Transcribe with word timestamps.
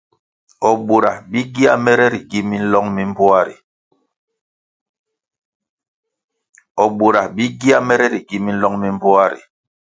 O 0.69 0.71
bura 0.87 1.11
bi 1.31 1.41
gia 1.55 1.73
mere 7.85 8.05
ri 8.13 8.19
gi 8.19 8.39
minlong 8.41 8.77
mi 8.85 8.87
mbpoa 8.97 9.25
ri? 9.33 9.41